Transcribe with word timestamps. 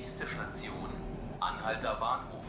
Nächste 0.00 0.26
Station, 0.26 0.88
Anhalter 1.40 1.94
Bahnhof. 2.00 2.42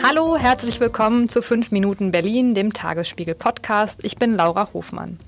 Hallo, 0.00 0.36
herzlich 0.36 0.78
willkommen 0.78 1.28
zu 1.28 1.42
5 1.42 1.72
Minuten 1.72 2.12
Berlin, 2.12 2.54
dem 2.54 2.72
Tagesspiegel 2.72 3.34
Podcast. 3.34 4.04
Ich 4.04 4.18
bin 4.18 4.36
Laura 4.36 4.68
Hofmann. 4.72 5.18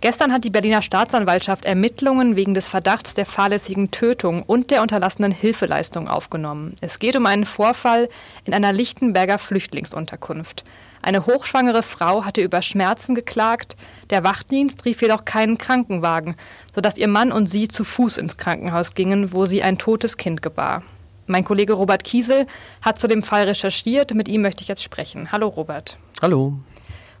Gestern 0.00 0.32
hat 0.32 0.44
die 0.44 0.50
Berliner 0.50 0.80
Staatsanwaltschaft 0.80 1.66
Ermittlungen 1.66 2.34
wegen 2.34 2.54
des 2.54 2.66
Verdachts 2.66 3.12
der 3.12 3.26
fahrlässigen 3.26 3.90
Tötung 3.90 4.42
und 4.42 4.70
der 4.70 4.80
unterlassenen 4.80 5.32
Hilfeleistung 5.32 6.08
aufgenommen. 6.08 6.76
Es 6.80 6.98
geht 6.98 7.14
um 7.14 7.26
einen 7.26 7.44
Vorfall 7.44 8.08
in 8.46 8.54
einer 8.54 8.72
Lichtenberger 8.72 9.36
Flüchtlingsunterkunft. 9.36 10.64
Eine 11.04 11.26
hochschwangere 11.26 11.82
Frau 11.82 12.24
hatte 12.24 12.40
über 12.40 12.62
Schmerzen 12.62 13.14
geklagt. 13.14 13.76
Der 14.08 14.24
Wachdienst 14.24 14.86
rief 14.86 15.02
jedoch 15.02 15.26
keinen 15.26 15.58
Krankenwagen, 15.58 16.34
sodass 16.74 16.96
ihr 16.96 17.08
Mann 17.08 17.30
und 17.30 17.46
sie 17.46 17.68
zu 17.68 17.84
Fuß 17.84 18.16
ins 18.16 18.38
Krankenhaus 18.38 18.94
gingen, 18.94 19.34
wo 19.34 19.44
sie 19.44 19.62
ein 19.62 19.76
totes 19.76 20.16
Kind 20.16 20.40
gebar. 20.40 20.82
Mein 21.26 21.44
Kollege 21.44 21.74
Robert 21.74 22.04
Kiesel 22.04 22.46
hat 22.80 22.98
zu 22.98 23.06
dem 23.06 23.22
Fall 23.22 23.44
recherchiert. 23.44 24.14
Mit 24.14 24.28
ihm 24.28 24.40
möchte 24.40 24.62
ich 24.62 24.68
jetzt 24.68 24.82
sprechen. 24.82 25.30
Hallo 25.30 25.48
Robert. 25.48 25.98
Hallo. 26.22 26.54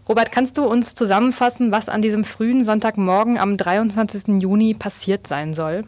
Robert, 0.08 0.32
kannst 0.32 0.56
du 0.56 0.64
uns 0.64 0.94
zusammenfassen, 0.94 1.70
was 1.70 1.90
an 1.90 2.00
diesem 2.00 2.24
frühen 2.24 2.64
Sonntagmorgen 2.64 3.36
am 3.36 3.58
23. 3.58 4.40
Juni 4.40 4.72
passiert 4.72 5.26
sein 5.26 5.52
soll? 5.52 5.84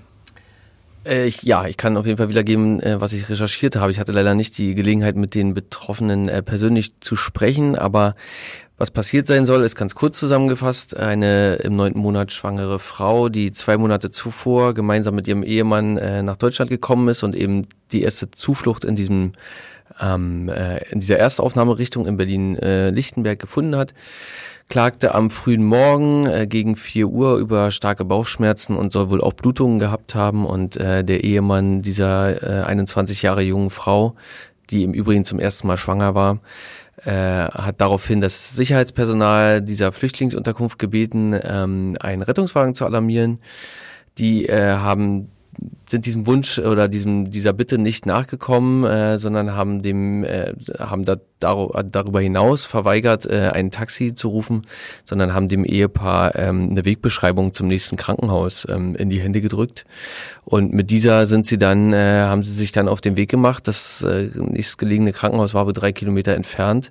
Äh, 1.07 1.27
ich, 1.27 1.43
ja, 1.43 1.67
ich 1.67 1.77
kann 1.77 1.97
auf 1.97 2.07
jeden 2.07 2.19
Fall 2.19 2.29
wiedergeben, 2.29 2.81
äh, 2.81 3.01
was 3.01 3.13
ich 3.13 3.29
recherchiert 3.29 3.77
habe. 3.77 3.91
Ich 3.91 4.01
hatte 4.01 4.13
leider 4.13 4.35
nicht 4.35 4.59
die 4.59 4.75
Gelegenheit, 4.75 5.17
mit 5.17 5.35
den 5.35 5.55
Betroffenen 5.55 6.29
äh, 6.29 6.43
persönlich 6.43 7.01
zu 7.01 7.17
sprechen, 7.17 7.77
aber 7.77 8.15
was 8.79 8.91
passiert 8.91 9.27
sein 9.27 9.47
soll, 9.47 9.63
ist 9.63 9.75
ganz 9.75 9.95
kurz 9.95 10.19
zusammengefasst. 10.19 10.97
Eine 10.97 11.55
im 11.57 11.77
neunten 11.77 12.01
Monat 12.01 12.33
schwangere 12.33 12.79
Frau, 12.79 13.31
die 13.31 13.53
zwei 13.53 13.79
Monate 13.79 14.11
zuvor 14.11 14.75
gemeinsam 14.75 15.15
mit 15.15 15.27
ihrem 15.27 15.43
Ehemann 15.43 15.97
äh, 15.97 16.23
nach 16.23 16.37
Deutschland 16.37 16.71
gekommen 16.71 17.09
ist 17.09 17.23
und 17.23 17.35
eben 17.35 17.67
die 17.93 18.03
erste 18.03 18.31
Zuflucht 18.31 18.85
in 18.85 18.95
diesem 18.95 19.33
ähm, 20.01 20.49
äh, 20.49 20.79
in 20.91 21.01
dieser 21.01 21.19
Erstaufnahmerichtung 21.19 22.07
in 22.07 22.17
Berlin-Lichtenberg 22.17 23.39
äh, 23.39 23.41
gefunden 23.41 23.77
hat 23.77 23.95
klagte 24.69 25.15
am 25.15 25.31
frühen 25.31 25.65
Morgen 25.65 26.27
äh, 26.27 26.47
gegen 26.47 26.77
4 26.77 27.09
Uhr 27.09 27.37
über 27.37 27.71
starke 27.71 28.05
Bauchschmerzen 28.05 28.77
und 28.77 28.93
soll 28.93 29.11
wohl 29.11 29.21
auch 29.21 29.33
Blutungen 29.33 29.79
gehabt 29.79 30.15
haben. 30.15 30.45
Und 30.45 30.77
äh, 30.77 31.05
der 31.05 31.25
Ehemann 31.25 31.83
dieser 31.83 32.63
äh, 32.63 32.65
21 32.65 33.23
Jahre 33.23 33.43
jungen 33.43 33.71
Frau, 33.71 34.15
die 34.71 34.83
im 34.83 34.93
Übrigen 34.93 35.25
zum 35.25 35.39
ersten 35.39 35.69
Mal 35.69 35.77
schwanger 35.77 36.15
war, 36.15 36.41
äh, 37.05 37.13
hat 37.13 37.81
daraufhin 37.81 38.21
das 38.21 38.57
Sicherheitspersonal 38.57 39.63
dieser 39.63 39.93
Flüchtlingsunterkunft 39.93 40.79
gebeten, 40.79 41.39
ähm, 41.45 41.97
einen 42.01 42.23
Rettungswagen 42.23 42.75
zu 42.75 42.85
alarmieren. 42.85 43.39
Die 44.19 44.47
äh, 44.47 44.73
haben 44.73 45.31
sind 45.89 46.07
diesem 46.07 46.27
Wunsch 46.27 46.59
oder 46.59 46.89
diesem 46.89 47.31
dieser 47.31 47.53
Bitte 47.53 47.79
nicht 47.79 48.07
nachgekommen, 48.07 48.85
äh, 48.85 49.19
sondern 49.19 49.55
haben 49.55 49.83
dem 49.83 50.25
äh, 50.25 50.53
haben 50.79 51.05
da, 51.05 51.17
darüber 51.41 52.21
hinaus 52.21 52.65
verweigert, 52.65 53.27
äh, 53.27 53.51
ein 53.53 53.71
Taxi 53.71 54.15
zu 54.15 54.29
rufen, 54.29 54.63
sondern 55.05 55.35
haben 55.35 55.49
dem 55.49 55.65
Ehepaar 55.65 56.35
ähm, 56.37 56.69
eine 56.71 56.85
Wegbeschreibung 56.85 57.53
zum 57.53 57.67
nächsten 57.67 57.97
Krankenhaus 57.97 58.67
ähm, 58.71 58.97
in 58.97 59.11
die 59.11 59.21
Hände 59.21 59.41
gedrückt. 59.41 59.85
Und 60.45 60.73
mit 60.73 60.91
dieser 60.91 61.27
sind 61.27 61.47
sie 61.47 61.59
dann 61.59 61.93
äh, 61.93 62.21
haben 62.21 62.43
sie 62.43 62.53
sich 62.53 62.73
dann 62.73 62.89
auf 62.89 63.01
den 63.01 63.17
Weg 63.17 63.29
gemacht. 63.29 63.69
Das 63.69 64.03
äh, 64.03 64.31
nächstgelegene 64.35 65.13
Krankenhaus 65.13 65.55
war 65.55 65.67
wohl 65.67 65.73
drei 65.73 65.93
Kilometer 65.93 66.35
entfernt. 66.35 66.91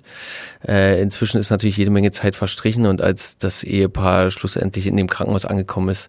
Inzwischen 0.62 1.38
ist 1.38 1.50
natürlich 1.50 1.76
jede 1.76 1.90
Menge 1.90 2.10
Zeit 2.10 2.34
verstrichen 2.34 2.86
und 2.86 3.00
als 3.00 3.38
das 3.38 3.62
Ehepaar 3.62 4.30
schlussendlich 4.30 4.86
in 4.86 4.96
dem 4.96 5.08
Krankenhaus 5.08 5.44
angekommen 5.44 5.90
ist, 5.90 6.08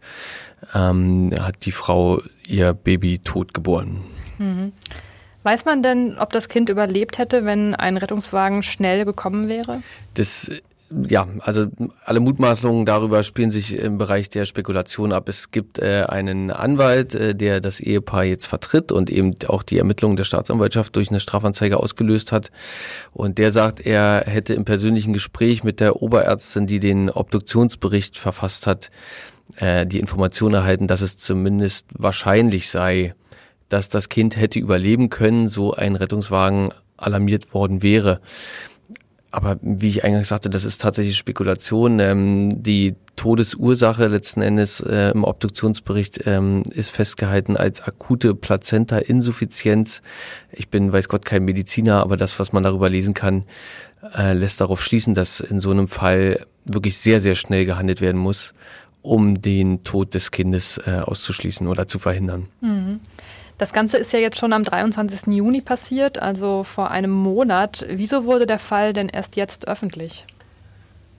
ähm, 0.74 1.32
hat 1.40 1.66
die 1.66 1.72
Frau 1.72 2.22
ihr 2.48 2.74
Baby 2.74 3.20
tot 3.20 3.54
geboren. 3.54 4.02
Mhm. 4.38 4.72
Weiß 5.48 5.64
man 5.64 5.82
denn, 5.82 6.18
ob 6.20 6.34
das 6.34 6.50
Kind 6.50 6.68
überlebt 6.68 7.20
hätte, 7.20 7.46
wenn 7.46 7.74
ein 7.74 7.96
Rettungswagen 7.96 8.64
schnell 8.64 9.06
gekommen 9.06 9.48
wäre? 9.48 9.82
Das 10.16 10.52
ja, 11.08 11.26
also 11.40 11.68
alle 12.04 12.20
Mutmaßungen 12.20 12.86
darüber 12.86 13.24
spielen 13.24 13.50
sich 13.50 13.78
im 13.78 13.98
Bereich 13.98 14.30
der 14.30 14.46
Spekulation 14.46 15.14
ab. 15.14 15.30
Es 15.30 15.52
gibt 15.52 15.80
äh, 15.80 16.04
einen 16.10 16.52
Anwalt, 16.52 17.16
äh, 17.16 17.34
der 17.34 17.62
das 17.62 17.80
Ehepaar 17.80 18.26
jetzt 18.26 18.46
vertritt 18.46 18.92
und 18.92 19.10
eben 19.10 19.38
auch 19.48 19.64
die 19.64 19.78
Ermittlungen 19.78 20.18
der 20.18 20.26
Staatsanwaltschaft 20.26 20.94
durch 20.98 21.12
eine 21.12 21.22
Strafanzeige 21.22 21.78
ausgelöst 21.78 22.34
hat. 22.34 22.52
Und 23.14 23.38
der 23.38 23.54
sagt, 23.54 23.80
er 23.80 24.26
hätte 24.26 24.54
im 24.54 24.66
persönlichen 24.66 25.14
Gespräch 25.14 25.64
mit 25.64 25.80
der 25.80 26.02
Oberärztin, 26.02 26.68
die 26.68 26.82
den 26.82 27.10
Obduktionsbericht 27.10 28.18
verfasst 28.18 28.68
hat, 28.68 28.92
äh, 29.56 29.86
die 29.86 30.00
Information 30.00 30.54
erhalten, 30.54 30.88
dass 30.88 31.00
es 31.00 31.16
zumindest 31.16 31.88
wahrscheinlich 31.94 32.70
sei, 32.70 33.14
dass 33.70 33.90
das 33.90 34.10
Kind 34.10 34.38
hätte 34.38 34.60
überleben 34.60 35.10
können, 35.10 35.50
so 35.50 35.74
ein 35.74 35.96
Rettungswagen 35.96 36.70
alarmiert 36.98 37.54
worden 37.54 37.82
wäre. 37.82 38.22
Aber 39.30 39.58
wie 39.62 39.90
ich 39.90 40.04
eingangs 40.04 40.30
sagte, 40.30 40.50
das 40.50 40.64
ist 40.64 40.82
tatsächlich 40.82 41.18
Spekulation. 41.18 42.00
Ähm, 42.00 42.64
die 42.64 42.96
Todesursache 43.18 44.08
letzten 44.08 44.42
Endes 44.42 44.80
äh, 44.80 45.12
im 45.12 45.24
Obduktionsbericht 45.24 46.24
ähm, 46.26 46.64
ist 46.72 46.92
festgehalten 46.92 47.58
als 47.58 47.82
akute 47.82 48.34
Plazenta-Insuffizienz. 48.34 50.02
Ich 50.52 50.70
bin, 50.70 50.94
weiß 50.94 51.10
Gott, 51.10 51.26
kein 51.26 51.44
Mediziner, 51.44 52.02
aber 52.02 52.16
das, 52.16 52.40
was 52.40 52.54
man 52.54 52.64
darüber 52.64 52.90
lesen 52.90 53.14
kann, 53.14 53.44
äh, 54.18 54.34
lässt 54.34 54.62
darauf 54.62 54.82
schließen, 54.82 55.14
dass 55.14 55.40
in 55.40 55.60
so 55.60 55.72
einem 55.72 55.88
Fall 55.88 56.46
wirklich 56.64 56.98
sehr, 56.98 57.20
sehr 57.20 57.36
schnell 57.36 57.66
gehandelt 57.66 58.02
werden 58.02 58.20
muss 58.20 58.54
um 59.08 59.42
den 59.42 59.84
Tod 59.84 60.14
des 60.14 60.32
Kindes 60.32 60.80
äh, 60.86 61.00
auszuschließen 61.00 61.66
oder 61.68 61.88
zu 61.88 61.98
verhindern. 61.98 62.50
Mhm. 62.60 63.00
Das 63.58 63.74
Ganze 63.74 63.98
ist 63.98 64.14
ja 64.14 64.20
jetzt 64.20 64.38
schon 64.38 64.54
am 64.54 64.64
23. 64.64 65.34
Juni 65.36 65.62
passiert, 65.62 66.20
also 66.20 66.64
vor 66.64 66.92
einem 66.92 67.12
Monat. 67.12 67.86
Wieso 67.90 68.26
wurde 68.26 68.46
der 68.46 68.60
Fall 68.60 68.94
denn 68.94 69.10
erst 69.10 69.36
jetzt 69.36 69.68
öffentlich? 69.68 70.26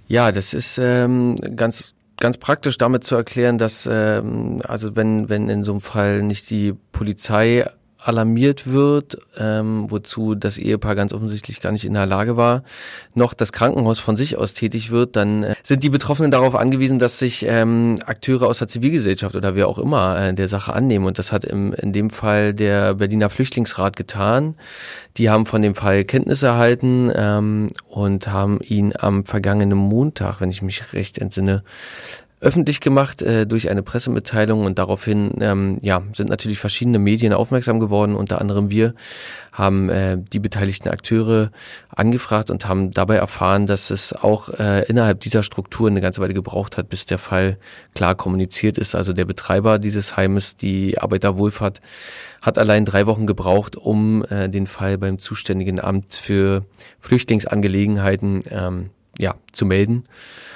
Ja, 0.06 0.30
das 0.30 0.54
ist 0.54 0.78
ähm, 0.78 1.36
ganz 1.56 1.94
ganz 2.20 2.36
praktisch 2.36 2.78
damit 2.78 3.04
zu 3.04 3.14
erklären, 3.14 3.58
dass 3.58 3.88
ähm, 3.90 4.62
also 4.66 4.96
wenn 4.96 5.28
wenn 5.28 5.48
in 5.48 5.64
so 5.64 5.72
einem 5.72 5.80
Fall 5.80 6.20
nicht 6.20 6.50
die 6.50 6.74
Polizei 6.92 7.66
alarmiert 8.08 8.66
wird, 8.66 9.18
ähm, 9.38 9.90
wozu 9.90 10.34
das 10.34 10.56
Ehepaar 10.56 10.94
ganz 10.94 11.12
offensichtlich 11.12 11.60
gar 11.60 11.72
nicht 11.72 11.84
in 11.84 11.92
der 11.92 12.06
Lage 12.06 12.36
war, 12.36 12.62
noch 13.14 13.34
das 13.34 13.52
Krankenhaus 13.52 14.00
von 14.00 14.16
sich 14.16 14.38
aus 14.38 14.54
tätig 14.54 14.90
wird, 14.90 15.14
dann 15.14 15.44
äh, 15.44 15.54
sind 15.62 15.82
die 15.82 15.90
Betroffenen 15.90 16.30
darauf 16.30 16.54
angewiesen, 16.54 16.98
dass 16.98 17.18
sich 17.18 17.44
ähm, 17.46 17.98
Akteure 18.06 18.46
aus 18.46 18.58
der 18.58 18.68
Zivilgesellschaft 18.68 19.36
oder 19.36 19.54
wer 19.54 19.68
auch 19.68 19.78
immer 19.78 20.18
äh, 20.18 20.34
der 20.34 20.48
Sache 20.48 20.72
annehmen. 20.72 21.04
Und 21.04 21.18
das 21.18 21.30
hat 21.32 21.44
im, 21.44 21.74
in 21.74 21.92
dem 21.92 22.08
Fall 22.08 22.54
der 22.54 22.94
Berliner 22.94 23.28
Flüchtlingsrat 23.28 23.94
getan. 23.94 24.54
Die 25.18 25.28
haben 25.28 25.44
von 25.44 25.60
dem 25.60 25.74
Fall 25.74 26.04
Kenntnis 26.04 26.42
erhalten 26.42 27.12
ähm, 27.14 27.68
und 27.88 28.28
haben 28.28 28.60
ihn 28.62 28.94
am 28.98 29.26
vergangenen 29.26 29.76
Montag, 29.76 30.40
wenn 30.40 30.50
ich 30.50 30.62
mich 30.62 30.94
recht 30.94 31.18
entsinne, 31.18 31.62
öffentlich 32.40 32.80
gemacht 32.80 33.22
äh, 33.22 33.46
durch 33.46 33.68
eine 33.70 33.82
Pressemitteilung 33.82 34.64
und 34.64 34.78
daraufhin 34.78 35.32
ähm, 35.40 35.78
ja, 35.82 36.02
sind 36.12 36.28
natürlich 36.28 36.58
verschiedene 36.58 36.98
Medien 36.98 37.32
aufmerksam 37.32 37.80
geworden, 37.80 38.14
unter 38.14 38.40
anderem 38.40 38.70
wir 38.70 38.94
haben 39.58 39.88
äh, 39.88 40.16
die 40.18 40.38
beteiligten 40.38 40.88
Akteure 40.88 41.50
angefragt 41.88 42.50
und 42.50 42.68
haben 42.68 42.92
dabei 42.92 43.16
erfahren, 43.16 43.66
dass 43.66 43.90
es 43.90 44.12
auch 44.12 44.50
äh, 44.50 44.84
innerhalb 44.84 45.20
dieser 45.20 45.42
Struktur 45.42 45.88
eine 45.88 46.00
ganze 46.00 46.20
Weile 46.20 46.34
gebraucht 46.34 46.76
hat, 46.76 46.88
bis 46.88 47.06
der 47.06 47.18
Fall 47.18 47.58
klar 47.94 48.14
kommuniziert 48.14 48.78
ist. 48.78 48.94
Also 48.94 49.12
der 49.12 49.24
Betreiber 49.24 49.80
dieses 49.80 50.16
Heimes, 50.16 50.54
die 50.54 50.98
Arbeiterwohlfahrt, 50.98 51.80
hat 52.40 52.56
allein 52.56 52.84
drei 52.84 53.06
Wochen 53.06 53.26
gebraucht, 53.26 53.74
um 53.74 54.24
äh, 54.26 54.48
den 54.48 54.68
Fall 54.68 54.96
beim 54.96 55.18
zuständigen 55.18 55.80
Amt 55.80 56.14
für 56.14 56.64
Flüchtlingsangelegenheiten 57.00 58.42
ähm, 58.50 58.90
ja, 59.18 59.34
zu 59.52 59.66
melden. 59.66 60.04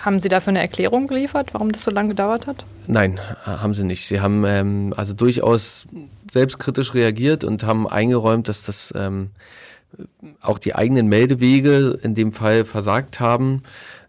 Haben 0.02 0.20
Sie 0.20 0.28
dafür 0.28 0.50
eine 0.50 0.60
Erklärung 0.60 1.08
geliefert, 1.08 1.52
warum 1.52 1.72
das 1.72 1.84
so 1.84 1.90
lange 1.90 2.10
gedauert 2.10 2.46
hat? 2.46 2.64
Nein, 2.86 3.20
haben 3.44 3.74
sie 3.74 3.84
nicht. 3.84 4.06
Sie 4.06 4.20
haben 4.20 4.44
ähm, 4.44 4.94
also 4.96 5.12
durchaus 5.12 5.86
selbstkritisch 6.30 6.94
reagiert 6.94 7.44
und 7.44 7.64
haben 7.64 7.86
eingeräumt, 7.88 8.48
dass 8.48 8.62
das 8.62 8.94
ähm, 8.96 9.30
auch 10.40 10.58
die 10.58 10.74
eigenen 10.74 11.08
Meldewege 11.08 11.98
in 12.02 12.14
dem 12.14 12.32
Fall 12.32 12.64
versagt 12.64 13.20
haben. 13.20 13.62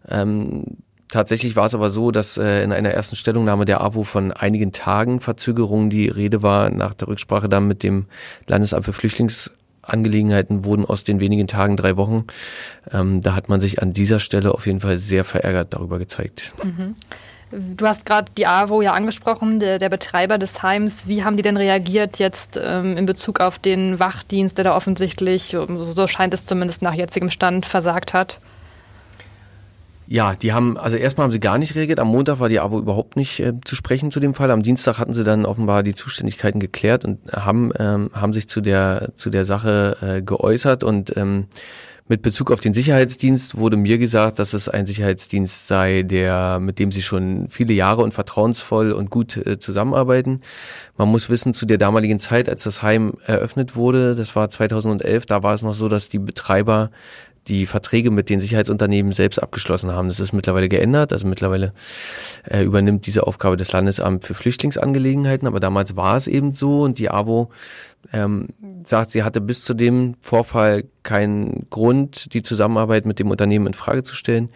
Ähm, 0.08 0.78
tatsächlich 1.08 1.56
war 1.56 1.66
es 1.66 1.74
aber 1.74 1.90
so, 1.90 2.10
dass 2.10 2.38
äh, 2.38 2.62
in 2.62 2.72
einer 2.72 2.90
ersten 2.90 3.16
Stellungnahme 3.16 3.64
der 3.64 3.82
AWO 3.82 4.04
von 4.04 4.32
einigen 4.32 4.72
Tagen 4.72 5.20
Verzögerungen 5.20 5.90
die 5.90 6.08
Rede 6.08 6.42
war, 6.42 6.70
nach 6.70 6.94
der 6.94 7.08
Rücksprache 7.08 7.48
dann 7.48 7.66
mit 7.66 7.82
dem 7.82 8.06
Landesamt 8.48 8.84
für 8.84 8.92
Flüchtlings 8.92 9.50
Angelegenheiten 9.86 10.64
wurden 10.64 10.84
aus 10.84 11.04
den 11.04 11.20
wenigen 11.20 11.46
Tagen 11.46 11.76
drei 11.76 11.96
Wochen. 11.96 12.24
Ähm, 12.92 13.22
da 13.22 13.34
hat 13.34 13.48
man 13.48 13.60
sich 13.60 13.82
an 13.82 13.92
dieser 13.92 14.20
Stelle 14.20 14.52
auf 14.52 14.66
jeden 14.66 14.80
Fall 14.80 14.98
sehr 14.98 15.24
verärgert 15.24 15.74
darüber 15.74 15.98
gezeigt. 15.98 16.54
Mhm. 16.62 16.94
Du 17.76 17.86
hast 17.86 18.04
gerade 18.04 18.32
die 18.36 18.46
AWO 18.46 18.82
ja 18.82 18.92
angesprochen, 18.92 19.60
der, 19.60 19.78
der, 19.78 19.88
Betreiber 19.88 20.38
des 20.38 20.62
Heims. 20.62 21.06
Wie 21.06 21.22
haben 21.22 21.36
die 21.36 21.42
denn 21.42 21.56
reagiert 21.56 22.18
jetzt 22.18 22.58
ähm, 22.60 22.96
in 22.96 23.06
Bezug 23.06 23.40
auf 23.40 23.60
den 23.60 24.00
Wachdienst, 24.00 24.58
der 24.58 24.64
da 24.64 24.76
offensichtlich, 24.76 25.56
so 25.56 26.06
scheint 26.08 26.34
es 26.34 26.46
zumindest 26.46 26.82
nach 26.82 26.94
jetzigem 26.94 27.30
Stand, 27.30 27.64
versagt 27.64 28.12
hat? 28.12 28.40
Ja, 30.14 30.36
die 30.36 30.52
haben, 30.52 30.76
also 30.76 30.96
erstmal 30.96 31.24
haben 31.24 31.32
sie 31.32 31.40
gar 31.40 31.58
nicht 31.58 31.74
reagiert. 31.74 31.98
Am 31.98 32.06
Montag 32.06 32.38
war 32.38 32.48
die 32.48 32.60
AWO 32.60 32.78
überhaupt 32.78 33.16
nicht 33.16 33.40
äh, 33.40 33.52
zu 33.64 33.74
sprechen 33.74 34.12
zu 34.12 34.20
dem 34.20 34.32
Fall. 34.32 34.52
Am 34.52 34.62
Dienstag 34.62 34.98
hatten 34.98 35.12
sie 35.12 35.24
dann 35.24 35.44
offenbar 35.44 35.82
die 35.82 35.92
Zuständigkeiten 35.92 36.60
geklärt 36.60 37.04
und 37.04 37.18
haben, 37.32 37.72
ähm, 37.80 38.10
haben 38.14 38.32
sich 38.32 38.48
zu 38.48 38.60
der, 38.60 39.10
zu 39.16 39.28
der 39.28 39.44
Sache 39.44 39.96
äh, 40.00 40.22
geäußert 40.22 40.84
und 40.84 41.16
ähm, 41.16 41.48
mit 42.06 42.22
Bezug 42.22 42.52
auf 42.52 42.60
den 42.60 42.74
Sicherheitsdienst 42.74 43.56
wurde 43.56 43.76
mir 43.76 43.98
gesagt, 43.98 44.38
dass 44.38 44.52
es 44.52 44.68
ein 44.68 44.86
Sicherheitsdienst 44.86 45.66
sei, 45.66 46.02
der, 46.02 46.60
mit 46.60 46.78
dem 46.78 46.92
sie 46.92 47.02
schon 47.02 47.48
viele 47.48 47.74
Jahre 47.74 48.02
und 48.02 48.14
vertrauensvoll 48.14 48.92
und 48.92 49.10
gut 49.10 49.36
äh, 49.38 49.58
zusammenarbeiten. 49.58 50.42
Man 50.96 51.08
muss 51.08 51.28
wissen, 51.28 51.54
zu 51.54 51.66
der 51.66 51.78
damaligen 51.78 52.20
Zeit, 52.20 52.48
als 52.48 52.62
das 52.62 52.82
Heim 52.82 53.14
eröffnet 53.26 53.74
wurde, 53.74 54.14
das 54.14 54.36
war 54.36 54.48
2011, 54.48 55.26
da 55.26 55.42
war 55.42 55.54
es 55.54 55.62
noch 55.62 55.74
so, 55.74 55.88
dass 55.88 56.08
die 56.08 56.20
Betreiber 56.20 56.92
die 57.48 57.66
Verträge 57.66 58.10
mit 58.10 58.30
den 58.30 58.40
Sicherheitsunternehmen 58.40 59.12
selbst 59.12 59.42
abgeschlossen 59.42 59.92
haben. 59.92 60.08
Das 60.08 60.20
ist 60.20 60.32
mittlerweile 60.32 60.68
geändert. 60.68 61.12
Also 61.12 61.26
mittlerweile 61.26 61.72
äh, 62.48 62.62
übernimmt 62.62 63.06
diese 63.06 63.26
Aufgabe 63.26 63.56
das 63.56 63.72
Landesamt 63.72 64.24
für 64.24 64.34
Flüchtlingsangelegenheiten. 64.34 65.46
Aber 65.46 65.60
damals 65.60 65.96
war 65.96 66.16
es 66.16 66.26
eben 66.26 66.54
so 66.54 66.82
und 66.82 66.98
die 66.98 67.10
AWO 67.10 67.50
ähm, 68.12 68.48
sagt, 68.84 69.10
sie 69.10 69.22
hatte 69.22 69.40
bis 69.40 69.64
zu 69.64 69.74
dem 69.74 70.14
Vorfall 70.20 70.84
keinen 71.02 71.66
Grund, 71.70 72.34
die 72.34 72.42
Zusammenarbeit 72.42 73.06
mit 73.06 73.18
dem 73.18 73.30
Unternehmen 73.30 73.66
in 73.66 73.74
Frage 73.74 74.02
zu 74.02 74.14
stellen. 74.14 74.50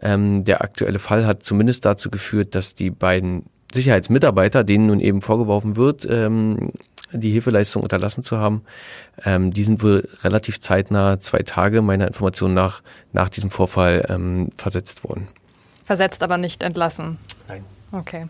Ähm, 0.00 0.44
der 0.44 0.62
aktuelle 0.62 0.98
Fall 0.98 1.26
hat 1.26 1.42
zumindest 1.42 1.84
dazu 1.84 2.10
geführt, 2.10 2.54
dass 2.54 2.74
die 2.74 2.90
beiden 2.90 3.44
Sicherheitsmitarbeiter, 3.72 4.64
denen 4.64 4.86
nun 4.86 5.00
eben 5.00 5.20
vorgeworfen 5.20 5.76
wird, 5.76 6.06
ähm, 6.08 6.70
die 7.20 7.30
Hilfeleistung 7.30 7.82
unterlassen 7.82 8.24
zu 8.24 8.38
haben. 8.38 8.62
Ähm, 9.24 9.50
die 9.50 9.64
sind 9.64 9.82
wohl 9.82 10.08
relativ 10.22 10.60
zeitnah, 10.60 11.20
zwei 11.20 11.38
Tage 11.38 11.82
meiner 11.82 12.06
Information 12.06 12.54
nach, 12.54 12.82
nach 13.12 13.28
diesem 13.28 13.50
Vorfall 13.50 14.06
ähm, 14.08 14.50
versetzt 14.56 15.04
worden. 15.04 15.28
Versetzt, 15.84 16.22
aber 16.22 16.38
nicht 16.38 16.62
entlassen? 16.62 17.18
Nein. 17.48 17.64
Okay. 17.92 18.26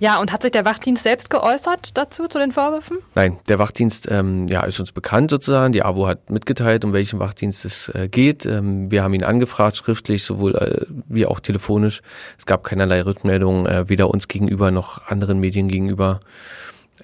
Ja, 0.00 0.20
und 0.20 0.32
hat 0.32 0.42
sich 0.42 0.50
der 0.50 0.64
Wachdienst 0.64 1.04
selbst 1.04 1.30
geäußert 1.30 1.96
dazu, 1.96 2.26
zu 2.26 2.38
den 2.38 2.50
Vorwürfen? 2.50 2.98
Nein, 3.14 3.38
der 3.48 3.60
Wachdienst 3.60 4.10
ähm, 4.10 4.48
ja, 4.48 4.64
ist 4.64 4.80
uns 4.80 4.90
bekannt 4.90 5.30
sozusagen. 5.30 5.72
Die 5.72 5.84
AWO 5.84 6.08
hat 6.08 6.30
mitgeteilt, 6.30 6.84
um 6.84 6.92
welchen 6.92 7.20
Wachdienst 7.20 7.64
es 7.64 7.88
äh, 7.90 8.08
geht. 8.08 8.44
Ähm, 8.44 8.90
wir 8.90 9.04
haben 9.04 9.14
ihn 9.14 9.22
angefragt, 9.22 9.76
schriftlich, 9.76 10.24
sowohl 10.24 10.56
äh, 10.56 10.86
wie 11.08 11.26
auch 11.26 11.38
telefonisch. 11.38 12.02
Es 12.38 12.44
gab 12.44 12.64
keinerlei 12.64 13.02
Rückmeldungen, 13.02 13.66
äh, 13.66 13.88
weder 13.88 14.10
uns 14.10 14.26
gegenüber 14.26 14.72
noch 14.72 15.06
anderen 15.06 15.38
Medien 15.38 15.68
gegenüber. 15.68 16.20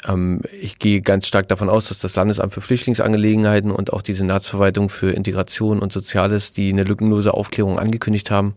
Ähm, 0.06 0.42
ich 0.60 0.78
gehe 0.78 1.02
ganz 1.02 1.26
stark 1.26 1.48
davon 1.48 1.68
aus, 1.68 1.88
dass 1.88 1.98
das 1.98 2.16
Landesamt 2.16 2.54
für 2.54 2.60
Flüchtlingsangelegenheiten 2.60 3.70
und 3.70 3.92
auch 3.92 4.02
die 4.02 4.14
Senatsverwaltung 4.14 4.88
für 4.88 5.10
Integration 5.10 5.80
und 5.80 5.92
Soziales, 5.92 6.52
die 6.52 6.70
eine 6.70 6.84
lückenlose 6.84 7.34
Aufklärung 7.34 7.78
angekündigt 7.78 8.30
haben, 8.30 8.54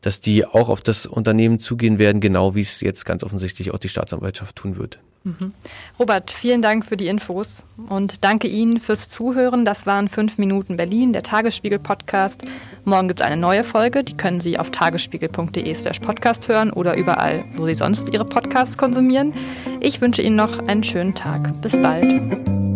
dass 0.00 0.20
die 0.20 0.46
auch 0.46 0.68
auf 0.68 0.80
das 0.80 1.06
Unternehmen 1.06 1.60
zugehen 1.60 1.98
werden, 1.98 2.20
genau 2.20 2.54
wie 2.54 2.62
es 2.62 2.80
jetzt 2.80 3.04
ganz 3.04 3.22
offensichtlich 3.22 3.72
auch 3.72 3.78
die 3.78 3.88
Staatsanwaltschaft 3.88 4.56
tun 4.56 4.76
wird. 4.76 4.98
Mhm. 5.22 5.52
Robert, 5.98 6.30
vielen 6.30 6.62
Dank 6.62 6.86
für 6.86 6.96
die 6.96 7.06
Infos 7.06 7.62
und 7.90 8.24
danke 8.24 8.48
Ihnen 8.48 8.80
fürs 8.80 9.10
Zuhören. 9.10 9.66
Das 9.66 9.84
waren 9.84 10.08
5 10.08 10.38
Minuten 10.38 10.78
Berlin, 10.78 11.12
der 11.12 11.22
Tagesspiegel-Podcast. 11.22 12.42
Morgen 12.86 13.08
gibt 13.08 13.20
es 13.20 13.26
eine 13.26 13.36
neue 13.36 13.62
Folge, 13.62 14.02
die 14.02 14.16
können 14.16 14.40
Sie 14.40 14.58
auf 14.58 14.70
tagesspiegel.de 14.70 15.74
slash 15.74 16.00
podcast 16.00 16.48
hören 16.48 16.72
oder 16.72 16.96
überall, 16.96 17.44
wo 17.54 17.66
Sie 17.66 17.74
sonst 17.74 18.08
Ihre 18.14 18.24
Podcasts 18.24 18.78
konsumieren. 18.78 19.34
Ich 19.80 20.00
wünsche 20.00 20.22
Ihnen 20.22 20.36
noch 20.36 20.58
einen 20.68 20.84
schönen 20.84 21.14
Tag. 21.14 21.40
Bis 21.62 21.80
bald. 21.80 22.69